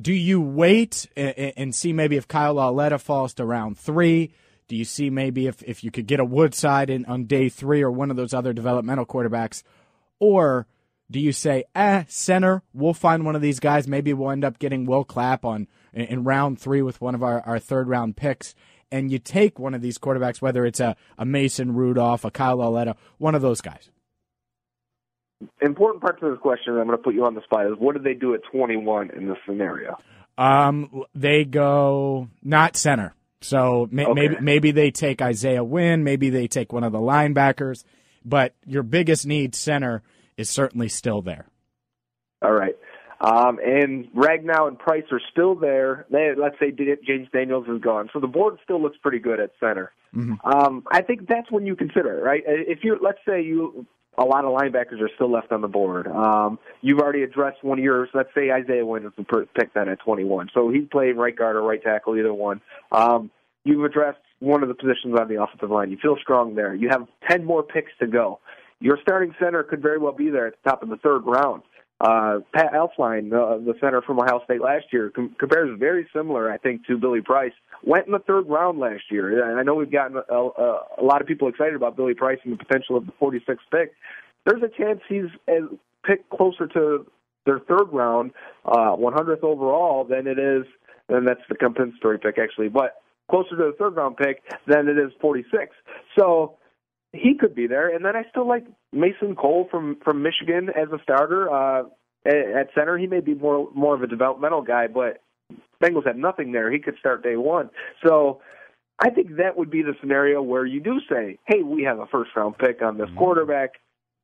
Do 0.00 0.12
you 0.12 0.40
wait 0.40 1.06
and, 1.16 1.74
see 1.74 1.92
maybe 1.92 2.16
if 2.16 2.26
Kyle 2.26 2.54
Lauletta 2.54 2.98
falls 2.98 3.34
to 3.34 3.44
round 3.44 3.78
three? 3.78 4.32
Do 4.68 4.76
you 4.76 4.84
see 4.84 5.10
maybe 5.10 5.46
if, 5.46 5.62
if 5.64 5.84
you 5.84 5.90
could 5.90 6.06
get 6.06 6.20
a 6.20 6.24
Woodside 6.24 6.90
in 6.90 7.04
on 7.06 7.24
day 7.24 7.48
three 7.48 7.82
or 7.82 7.90
one 7.90 8.10
of 8.10 8.16
those 8.16 8.32
other 8.32 8.52
developmental 8.52 9.04
quarterbacks? 9.04 9.62
Or 10.18 10.66
do 11.10 11.18
you 11.18 11.32
say, 11.32 11.64
eh, 11.74 12.04
center, 12.06 12.62
we'll 12.72 12.94
find 12.94 13.24
one 13.26 13.34
of 13.34 13.42
these 13.42 13.60
guys. 13.60 13.88
Maybe 13.88 14.14
we'll 14.14 14.30
end 14.30 14.44
up 14.44 14.58
getting 14.58 14.86
Will 14.86 15.04
Clapp 15.04 15.44
on 15.44 15.66
in, 15.92 16.02
in 16.02 16.24
round 16.24 16.60
three 16.60 16.82
with 16.82 17.00
one 17.00 17.14
of 17.14 17.22
our, 17.22 17.40
our 17.40 17.58
third 17.58 17.88
round 17.88 18.16
picks. 18.16 18.54
And 18.92 19.10
you 19.10 19.18
take 19.18 19.58
one 19.58 19.74
of 19.74 19.82
these 19.82 19.98
quarterbacks, 19.98 20.42
whether 20.42 20.66
it's 20.66 20.80
a, 20.80 20.96
a 21.16 21.24
Mason 21.24 21.74
Rudolph, 21.74 22.24
a 22.24 22.30
Kyle 22.30 22.56
Lauletta, 22.56 22.96
one 23.18 23.34
of 23.34 23.42
those 23.42 23.60
guys. 23.60 23.88
Important 25.62 26.02
part 26.02 26.20
to 26.20 26.30
this 26.30 26.38
question, 26.40 26.76
I'm 26.76 26.86
going 26.86 26.98
to 26.98 27.02
put 27.02 27.14
you 27.14 27.24
on 27.24 27.34
the 27.34 27.42
spot, 27.42 27.66
is 27.66 27.72
what 27.78 27.96
do 27.96 28.02
they 28.02 28.14
do 28.14 28.34
at 28.34 28.40
21 28.52 29.10
in 29.10 29.28
this 29.28 29.38
scenario? 29.46 29.96
Um, 30.36 31.04
they 31.14 31.44
go 31.44 32.28
not 32.42 32.76
center. 32.76 33.14
So 33.42 33.88
may, 33.90 34.04
okay. 34.04 34.12
maybe 34.14 34.36
maybe 34.40 34.70
they 34.70 34.90
take 34.90 35.22
Isaiah 35.22 35.64
Wynn, 35.64 36.04
maybe 36.04 36.28
they 36.28 36.46
take 36.46 36.72
one 36.72 36.84
of 36.84 36.92
the 36.92 36.98
linebackers, 36.98 37.84
but 38.24 38.54
your 38.66 38.82
biggest 38.82 39.26
need 39.26 39.54
center 39.54 40.02
is 40.36 40.50
certainly 40.50 40.88
still 40.88 41.22
there. 41.22 41.46
All 42.42 42.52
right. 42.52 42.76
Um, 43.20 43.58
and 43.62 44.06
Ragnow 44.12 44.66
and 44.68 44.78
Price 44.78 45.04
are 45.12 45.20
still 45.30 45.54
there. 45.54 46.06
They, 46.10 46.32
let's 46.36 46.58
say 46.58 46.70
James 46.72 47.28
Daniels 47.32 47.66
is 47.68 47.80
gone, 47.80 48.08
so 48.12 48.20
the 48.20 48.26
board 48.26 48.58
still 48.64 48.80
looks 48.80 48.96
pretty 49.02 49.18
good 49.18 49.40
at 49.40 49.50
center. 49.60 49.92
Mm-hmm. 50.16 50.34
Um, 50.48 50.84
I 50.90 51.02
think 51.02 51.28
that's 51.28 51.50
when 51.50 51.66
you 51.66 51.76
consider 51.76 52.18
it, 52.18 52.22
right? 52.22 52.42
If 52.46 52.78
you 52.82 52.98
let's 53.00 53.18
say 53.28 53.42
you 53.42 53.86
a 54.18 54.24
lot 54.24 54.44
of 54.44 54.52
linebackers 54.52 55.00
are 55.00 55.10
still 55.14 55.30
left 55.30 55.52
on 55.52 55.60
the 55.60 55.68
board. 55.68 56.06
Um, 56.06 56.58
you've 56.82 56.98
already 56.98 57.22
addressed 57.22 57.62
one 57.62 57.78
of 57.78 57.84
yours. 57.84 58.08
Let's 58.12 58.28
say 58.34 58.50
Isaiah 58.50 58.84
Wynn 58.84 59.06
is 59.06 59.12
pick 59.54 59.72
that 59.74 59.88
at 59.88 60.00
21. 60.00 60.50
So 60.52 60.68
he's 60.68 60.86
playing 60.90 61.16
right 61.16 61.34
guard 61.34 61.56
or 61.56 61.62
right 61.62 61.82
tackle, 61.82 62.16
either 62.18 62.34
one. 62.34 62.60
Um, 62.92 63.30
you've 63.64 63.84
addressed 63.84 64.18
one 64.40 64.62
of 64.62 64.68
the 64.68 64.74
positions 64.74 65.18
on 65.18 65.28
the 65.28 65.42
offensive 65.42 65.70
line. 65.70 65.90
You 65.90 65.98
feel 66.02 66.16
strong 66.20 66.54
there. 66.54 66.74
You 66.74 66.88
have 66.90 67.06
10 67.28 67.44
more 67.44 67.62
picks 67.62 67.92
to 68.00 68.06
go. 68.06 68.40
Your 68.80 68.98
starting 69.00 69.34
center 69.38 69.62
could 69.62 69.80
very 69.80 69.98
well 69.98 70.12
be 70.12 70.30
there 70.30 70.46
at 70.46 70.54
the 70.62 70.70
top 70.70 70.82
of 70.82 70.88
the 70.88 70.96
third 70.96 71.22
round. 71.24 71.62
Uh, 72.00 72.38
Pat 72.54 72.72
Elflein, 72.72 73.30
uh, 73.32 73.58
the 73.58 73.74
center 73.78 74.00
from 74.00 74.18
Ohio 74.18 74.40
State 74.44 74.62
last 74.62 74.86
year, 74.90 75.10
com- 75.14 75.36
compares 75.38 75.78
very 75.78 76.08
similar, 76.14 76.50
I 76.50 76.56
think, 76.56 76.86
to 76.86 76.96
Billy 76.96 77.20
Price. 77.20 77.52
Went 77.84 78.06
in 78.06 78.12
the 78.12 78.20
third 78.20 78.48
round 78.48 78.78
last 78.78 79.02
year. 79.10 79.50
And 79.50 79.60
I 79.60 79.62
know 79.62 79.74
we've 79.74 79.92
gotten 79.92 80.16
a, 80.16 80.34
a, 80.34 80.80
a 80.98 81.04
lot 81.04 81.20
of 81.20 81.26
people 81.26 81.48
excited 81.48 81.74
about 81.74 81.96
Billy 81.96 82.14
Price 82.14 82.38
and 82.44 82.54
the 82.54 82.56
potential 82.56 82.96
of 82.96 83.04
the 83.04 83.12
46th 83.20 83.58
pick. 83.70 83.92
There's 84.46 84.62
a 84.62 84.68
chance 84.68 85.00
he's 85.08 85.26
picked 86.02 86.30
closer 86.30 86.66
to 86.68 87.06
their 87.44 87.58
third 87.60 87.92
round, 87.92 88.32
uh, 88.64 88.96
100th 88.96 89.42
overall, 89.42 90.04
than 90.04 90.26
it 90.26 90.38
is, 90.38 90.64
and 91.10 91.26
that's 91.26 91.40
the 91.48 91.54
compensatory 91.54 92.18
pick 92.18 92.38
actually, 92.38 92.68
but 92.68 93.02
closer 93.30 93.50
to 93.50 93.56
the 93.56 93.76
third 93.78 93.96
round 93.96 94.16
pick 94.16 94.42
than 94.66 94.88
it 94.88 94.98
is 94.98 95.12
46. 95.20 95.74
So 96.18 96.56
he 97.12 97.34
could 97.38 97.54
be 97.54 97.66
there. 97.66 97.94
And 97.94 98.04
then 98.04 98.16
I 98.16 98.22
still 98.30 98.46
like 98.46 98.64
Mason 98.92 99.34
Cole 99.34 99.68
from 99.70 99.96
from 100.04 100.22
Michigan 100.22 100.68
as 100.70 100.88
a 100.92 101.02
starter 101.02 101.50
uh, 101.50 101.84
at, 102.24 102.68
center. 102.74 102.98
He 102.98 103.06
may 103.06 103.20
be 103.20 103.34
more 103.34 103.68
more 103.74 103.94
of 103.94 104.02
a 104.02 104.06
developmental 104.06 104.62
guy, 104.62 104.86
but 104.86 105.22
Bengals 105.82 106.06
have 106.06 106.16
nothing 106.16 106.52
there. 106.52 106.70
He 106.70 106.78
could 106.78 106.96
start 106.98 107.22
day 107.22 107.36
one. 107.36 107.70
So 108.06 108.40
I 108.98 109.10
think 109.10 109.36
that 109.36 109.56
would 109.56 109.70
be 109.70 109.82
the 109.82 109.94
scenario 110.00 110.42
where 110.42 110.64
you 110.64 110.80
do 110.80 111.00
say, 111.10 111.38
"Hey, 111.46 111.62
we 111.62 111.82
have 111.82 111.98
a 111.98 112.06
first 112.06 112.30
round 112.36 112.58
pick 112.58 112.82
on 112.82 112.98
this 112.98 113.08
mm-hmm. 113.08 113.18
quarterback." 113.18 113.74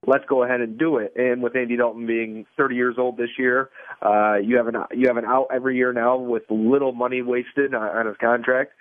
Let's 0.06 0.24
go 0.28 0.44
ahead 0.44 0.60
and 0.60 0.78
do 0.78 0.98
it. 0.98 1.14
And 1.16 1.42
with 1.42 1.56
Andy 1.56 1.76
Dalton 1.76 2.06
being 2.06 2.46
30 2.56 2.76
years 2.76 2.94
old 2.96 3.16
this 3.16 3.30
year, 3.38 3.70
uh, 4.02 4.36
you 4.36 4.56
have 4.56 4.68
an 4.68 4.76
you 4.94 5.08
have 5.08 5.16
an 5.16 5.24
out 5.24 5.48
every 5.52 5.76
year 5.76 5.92
now 5.92 6.16
with 6.16 6.44
little 6.48 6.92
money 6.92 7.22
wasted 7.22 7.74
on, 7.74 7.82
on 7.82 8.06
his 8.06 8.16
contract 8.20 8.72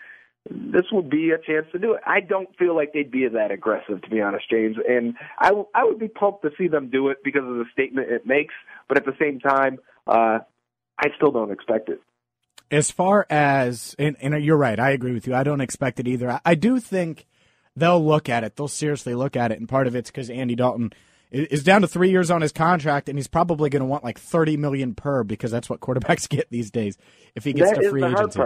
this 0.49 0.85
would 0.91 1.09
be 1.09 1.31
a 1.31 1.37
chance 1.37 1.65
to 1.71 1.79
do 1.79 1.93
it. 1.93 2.01
I 2.05 2.19
don't 2.19 2.55
feel 2.57 2.75
like 2.75 2.93
they'd 2.93 3.09
be 3.09 3.27
that 3.27 3.51
aggressive, 3.51 4.01
to 4.01 4.09
be 4.09 4.21
honest, 4.21 4.49
James. 4.49 4.77
And 4.87 5.15
I, 5.39 5.51
I 5.73 5.83
would 5.83 5.99
be 5.99 6.07
pumped 6.07 6.43
to 6.43 6.51
see 6.57 6.67
them 6.67 6.89
do 6.89 7.09
it 7.09 7.17
because 7.23 7.43
of 7.43 7.55
the 7.55 7.65
statement 7.71 8.11
it 8.11 8.27
makes. 8.27 8.53
But 8.87 8.97
at 8.97 9.05
the 9.05 9.15
same 9.19 9.39
time, 9.39 9.79
uh, 10.05 10.39
I 10.99 11.07
still 11.15 11.31
don't 11.31 11.51
expect 11.51 11.89
it. 11.89 11.99
As 12.69 12.91
far 12.91 13.25
as, 13.29 13.95
and, 13.97 14.15
and 14.21 14.43
you're 14.43 14.57
right, 14.57 14.79
I 14.79 14.91
agree 14.91 15.13
with 15.13 15.27
you. 15.27 15.33
I 15.33 15.43
don't 15.43 15.61
expect 15.61 15.99
it 15.99 16.07
either. 16.07 16.31
I, 16.31 16.41
I 16.45 16.55
do 16.55 16.79
think 16.79 17.25
they'll 17.75 18.03
look 18.03 18.29
at 18.29 18.43
it. 18.43 18.55
They'll 18.55 18.67
seriously 18.67 19.15
look 19.15 19.35
at 19.35 19.51
it. 19.51 19.59
And 19.59 19.67
part 19.67 19.87
of 19.87 19.95
it's 19.95 20.11
because 20.11 20.29
Andy 20.29 20.55
Dalton 20.55 20.93
is 21.35 21.63
down 21.63 21.81
to 21.81 21.87
three 21.87 22.09
years 22.09 22.31
on 22.31 22.41
his 22.41 22.51
contract, 22.51 23.09
and 23.09 23.17
he's 23.17 23.27
probably 23.27 23.69
going 23.69 23.81
to 23.81 23.85
want 23.85 24.03
like 24.03 24.19
thirty 24.19 24.57
million 24.57 24.95
per 24.95 25.23
because 25.23 25.51
that's 25.51 25.69
what 25.69 25.79
quarterbacks 25.79 26.27
get 26.29 26.49
these 26.49 26.71
days. 26.71 26.97
If 27.35 27.43
he 27.43 27.53
gets 27.53 27.71
that 27.71 27.81
to 27.81 27.89
free 27.89 28.03
agency, 28.03 28.39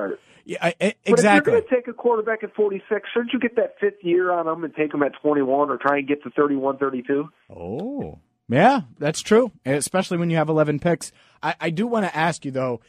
yeah, 0.46 0.58
I, 0.62 0.74
I, 0.81 0.96
exactly. 1.05 1.05
But 1.05 1.17
if 1.17 1.24
you're 1.24 1.41
going 1.41 1.63
to 1.63 1.75
take 1.75 1.88
a 1.88 1.93
quarterback 1.93 2.43
at 2.43 2.55
46, 2.55 3.10
shouldn't 3.13 3.34
you 3.34 3.39
get 3.39 3.55
that 3.58 3.75
fifth 3.79 4.01
year 4.01 4.31
on 4.31 4.48
him 4.48 4.63
and 4.63 4.74
take 4.74 4.91
him 4.91 5.03
at 5.03 5.12
21 5.22 5.69
or 5.69 5.77
try 5.77 6.00
and 6.00 6.08
get 6.08 6.24
to 6.24 6.31
31, 6.31 6.77
32? 6.77 7.29
Oh, 7.55 8.17
yeah, 8.48 8.81
that's 8.98 9.22
true. 9.22 9.51
Especially 9.63 10.17
when 10.17 10.31
you 10.31 10.38
have 10.38 10.50
11 10.50 10.79
picks. 10.79 11.12
I, 11.43 11.55
I 11.60 11.69
do 11.69 11.86
want 11.86 12.05
to 12.05 12.17
ask 12.17 12.46
you 12.46 12.51
though, 12.51 12.81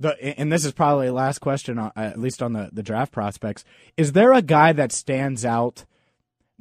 the 0.00 0.16
and 0.40 0.50
this 0.50 0.64
is 0.64 0.72
probably 0.72 1.06
the 1.06 1.12
last 1.12 1.40
question, 1.40 1.78
uh, 1.78 1.90
at 1.94 2.18
least 2.18 2.42
on 2.42 2.54
the 2.54 2.70
the 2.72 2.82
draft 2.82 3.12
prospects. 3.12 3.64
Is 3.96 4.12
there 4.12 4.32
a 4.32 4.42
guy 4.42 4.72
that 4.72 4.90
stands 4.90 5.44
out? 5.44 5.84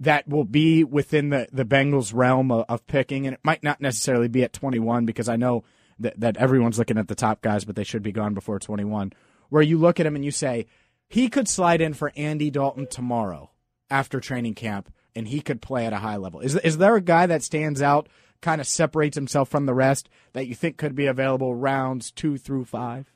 That 0.02 0.28
will 0.28 0.44
be 0.44 0.84
within 0.84 1.30
the, 1.30 1.48
the 1.52 1.66
Bengals 1.66 2.12
realm 2.14 2.52
of, 2.52 2.66
of 2.68 2.86
picking, 2.88 3.26
and 3.26 3.34
it 3.34 3.40
might 3.44 3.64
not 3.64 3.80
necessarily 3.80 4.28
be 4.28 4.44
at 4.44 4.52
21 4.52 5.06
because 5.06 5.30
I 5.30 5.36
know 5.36 5.64
that, 6.00 6.20
that 6.20 6.38
everyone's 6.38 6.80
looking 6.80 6.98
at 6.98 7.08
the 7.08 7.16
top 7.16 7.42
guys, 7.42 7.66
but 7.66 7.76
they 7.76 7.84
should 7.84 8.04
be 8.04 8.12
gone 8.12 8.34
before 8.34 8.60
21 8.60 9.14
where 9.52 9.62
you 9.62 9.78
look 9.78 10.00
at 10.00 10.06
him 10.06 10.16
and 10.16 10.26
you 10.26 10.32
say, 10.32 10.66
he 11.08 11.30
could 11.30 11.48
slide 11.48 11.82
in 11.82 11.94
for 11.94 12.12
Andy 12.16 12.50
Dalton 12.50 12.88
tomorrow 12.88 13.52
after 13.90 14.20
training 14.20 14.56
camp 14.56 14.92
and 15.14 15.28
he 15.28 15.42
could 15.42 15.62
play 15.62 15.86
at 15.86 15.94
a 15.94 15.98
high 15.98 16.16
level. 16.16 16.40
Is 16.40 16.56
is 16.56 16.78
there 16.78 16.96
a 16.96 17.02
guy 17.02 17.26
that 17.26 17.44
stands 17.44 17.82
out, 17.82 18.08
kind 18.42 18.62
of 18.62 18.68
separates 18.68 19.16
himself 19.16 19.50
from 19.50 19.66
the 19.66 19.74
rest 19.74 20.08
that 20.32 20.48
you 20.48 20.56
think 20.56 20.78
could 20.78 20.96
be 20.96 21.06
available 21.06 21.54
rounds 21.54 22.12
two 22.12 22.38
through 22.38 22.64
five? 22.64 23.12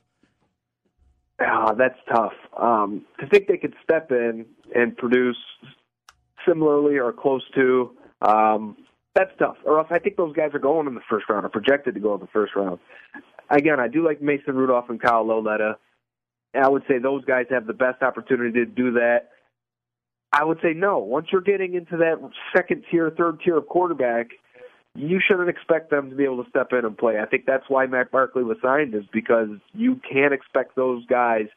Ah, 1.40 1.74
that's 1.74 2.00
tough. 2.14 2.34
Um, 2.62 3.06
to 3.22 3.28
think 3.28 3.48
they 3.48 3.58
could 3.58 3.76
step 3.82 4.12
in 4.12 4.46
and 4.76 4.96
produce 4.98 5.38
similarly 6.48 6.98
or 6.98 7.12
close 7.12 7.44
to, 7.56 7.92
um, 8.22 8.78
that's 9.14 9.32
tough. 9.40 9.58
Or 9.66 9.80
else 9.80 9.88
I 9.92 10.00
think 10.00 10.18
those 10.18 10.36
guys 10.36 10.52
are 10.54 10.60
going 10.60 10.88
in 10.88 10.96
the 10.96 11.02
first 11.10 11.30
round 11.30 11.46
or 11.46 11.50
projected 11.50 11.94
to 11.94 12.00
go 12.00 12.14
in 12.16 12.20
the 12.20 12.28
first 12.28 12.56
round. 12.56 12.80
Again, 13.50 13.80
I 13.80 13.88
do 13.88 14.06
like 14.06 14.22
Mason 14.22 14.56
Rudolph 14.56 14.90
and 14.90 15.02
Kyle 15.02 15.26
Lauletta. 15.26 15.78
I 16.54 16.68
would 16.68 16.84
say 16.88 17.00
those 17.00 17.24
guys 17.26 17.46
have 17.50 17.68
the 17.68 17.74
best 17.74 18.02
opportunity 18.02 18.52
to 18.54 18.66
do 18.66 18.92
that. 18.94 19.30
I 20.32 20.44
would 20.44 20.60
say 20.62 20.74
no. 20.74 21.00
Once 21.00 21.28
you're 21.32 21.42
getting 21.42 21.76
into 21.76 21.98
that 21.98 22.18
second 22.56 22.84
tier, 22.92 23.10
third 23.10 23.40
tier 23.44 23.58
of 23.58 23.68
quarterback, 23.68 24.28
you 24.96 25.20
shouldn't 25.26 25.50
expect 25.50 25.92
them 25.92 26.10
to 26.10 26.16
be 26.16 26.24
able 26.24 26.44
to 26.44 26.50
step 26.50 26.72
in 26.72 26.86
and 26.86 26.98
play. 26.98 27.20
I 27.20 27.26
think 27.26 27.46
that's 27.46 27.66
why 27.68 27.86
Matt 27.86 28.12
Barkley 28.12 28.44
was 28.44 28.58
signed, 28.62 28.96
is 28.96 29.04
because 29.14 29.50
you 29.74 30.00
can't 30.12 30.34
expect 30.34 30.76
those 30.76 31.06
guys 31.06 31.48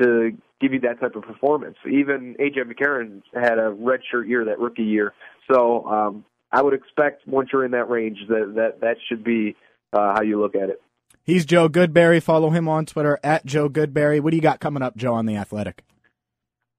to 0.00 0.36
give 0.60 0.72
you 0.72 0.80
that 0.80 1.00
type 1.00 1.14
of 1.14 1.22
performance. 1.22 1.76
Even 1.86 2.36
AJ 2.40 2.70
McCarron 2.70 3.22
had 3.34 3.58
a 3.58 3.70
redshirt 3.72 4.28
year 4.28 4.44
that 4.44 4.58
rookie 4.58 4.82
year, 4.82 5.14
so 5.50 5.84
um, 5.86 6.24
I 6.52 6.62
would 6.62 6.74
expect 6.74 7.26
once 7.26 7.50
you're 7.52 7.64
in 7.64 7.72
that 7.72 7.88
range 7.88 8.18
that 8.28 8.52
that 8.56 8.80
that 8.80 8.96
should 9.08 9.24
be 9.24 9.56
uh, 9.92 10.14
how 10.14 10.22
you 10.22 10.40
look 10.40 10.54
at 10.54 10.70
it. 10.70 10.80
He's 11.24 11.44
Joe 11.44 11.68
Goodberry. 11.68 12.22
Follow 12.22 12.50
him 12.50 12.68
on 12.68 12.86
Twitter 12.86 13.18
at 13.22 13.44
Joe 13.44 13.68
Goodberry. 13.68 14.20
What 14.20 14.30
do 14.30 14.36
you 14.36 14.42
got 14.42 14.60
coming 14.60 14.82
up, 14.82 14.96
Joe, 14.96 15.14
on 15.14 15.26
the 15.26 15.36
Athletic? 15.36 15.84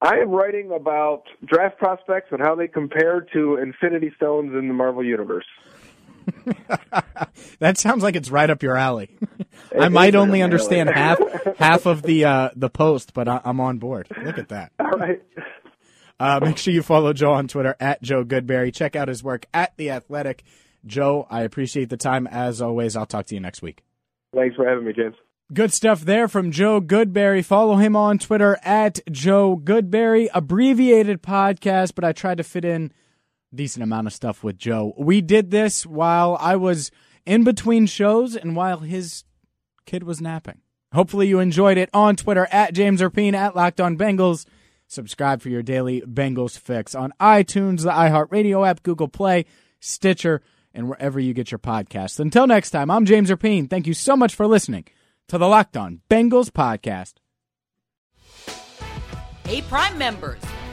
I 0.02 0.16
am 0.16 0.30
writing 0.30 0.72
about 0.72 1.24
draft 1.46 1.78
prospects 1.78 2.30
and 2.32 2.42
how 2.42 2.56
they 2.56 2.68
compare 2.68 3.22
to 3.34 3.58
Infinity 3.58 4.12
Stones 4.16 4.54
in 4.54 4.68
the 4.68 4.74
Marvel 4.74 5.04
Universe. 5.04 5.46
that 7.60 7.78
sounds 7.78 8.04
like 8.04 8.16
it's 8.16 8.30
right 8.30 8.50
up 8.50 8.64
your 8.64 8.78
alley. 8.78 9.18
I 9.78 9.90
might 9.90 10.16
only 10.16 10.42
understand 10.42 10.90
half 10.90 11.20
half 11.58 11.86
of 11.86 12.02
the 12.02 12.26
uh, 12.26 12.50
the 12.56 12.70
post, 12.70 13.14
but 13.14 13.28
I, 13.28 13.42
am 13.46 13.60
on 13.60 13.78
board. 13.78 14.08
Look 14.24 14.38
at 14.38 14.50
that. 14.50 14.72
All 14.80 14.92
right. 14.92 15.22
Uh, 16.20 16.40
make 16.44 16.58
sure 16.58 16.74
you 16.74 16.84
follow 16.84 17.14
Joe 17.14 17.32
on 17.32 17.48
Twitter 17.48 17.76
at 17.80 18.02
Joe 18.02 18.26
Goodberry. 18.26 18.74
Check 18.74 18.96
out 18.96 19.08
his 19.08 19.24
work 19.24 19.46
at 19.54 19.76
the 19.78 19.90
Athletic. 19.92 20.44
Joe, 20.86 21.26
I 21.30 21.44
appreciate 21.44 21.90
the 21.90 21.98
time 21.98 22.28
as 22.28 22.62
always. 22.62 22.96
I'll 22.96 23.06
talk 23.06 23.26
to 23.28 23.36
you 23.36 23.42
next 23.42 23.62
week. 23.62 23.84
Thanks 24.36 24.56
for 24.56 24.68
having 24.68 24.86
me, 24.86 24.94
James. 24.94 25.16
Good 25.52 25.74
stuff 25.74 26.02
there 26.02 26.28
from 26.28 26.52
Joe 26.52 26.80
Goodberry. 26.80 27.44
Follow 27.44 27.78
him 27.78 27.96
on 27.96 28.20
Twitter 28.20 28.60
at 28.64 29.00
Joe 29.10 29.58
Goodberry. 29.58 30.28
Abbreviated 30.34 31.24
podcast, 31.24 31.96
but 31.96 32.04
I 32.04 32.12
tried 32.12 32.38
to 32.38 32.44
fit 32.44 32.64
in 32.64 32.94
decent 33.54 33.84
amount 33.84 34.08
of 34.08 34.14
stuff 34.14 34.44
with 34.44 34.58
Joe. 34.58 34.94
We 34.98 35.22
did 35.22 35.52
this 35.52 35.86
while 35.86 36.38
I 36.40 36.56
was 36.56 36.92
in 37.26 37.44
between 37.44 37.86
shows 37.86 38.36
and 38.36 38.56
while 38.56 38.80
his 38.80 39.24
kid 39.86 40.04
was 40.04 40.22
napping. 40.22 40.62
Hopefully 40.94 41.28
you 41.28 41.40
enjoyed 41.40 41.78
it 41.78 41.90
on 41.94 42.16
Twitter 42.16 42.48
at 42.52 42.74
James 42.74 43.02
Rapien 43.02 43.34
at 43.34 43.56
Locked 43.56 43.80
On 43.80 43.98
Bengals. 43.98 44.46
Subscribe 44.88 45.42
for 45.42 45.50
your 45.50 45.62
daily 45.62 46.02
Bengals 46.02 46.58
fix 46.58 46.96
on 46.96 47.14
iTunes, 47.20 47.84
the 47.84 47.92
iHeartRadio 47.92 48.68
app, 48.68 48.82
Google 48.82 49.08
Play, 49.08 49.46
Stitcher, 49.80 50.42
and 50.74 50.90
wherever 50.90 51.20
you 51.20 51.34
get 51.34 51.52
your 51.52 51.60
podcasts. 51.60 52.20
Until 52.20 52.48
next 52.48 52.72
time, 52.72 52.90
I'm 52.90 53.06
James 53.06 53.30
Rapien. 53.30 53.70
Thank 53.70 53.86
you 53.86 53.94
so 53.94 54.16
much 54.16 54.34
for 54.34 54.48
listening 54.48 54.86
to 55.28 55.38
the 55.38 55.48
Locked 55.48 55.78
On 55.78 56.02
Bengals 56.10 56.50
podcast. 56.50 57.14
Hey, 59.46 59.62
Prime 59.62 59.98
members, 59.98 60.42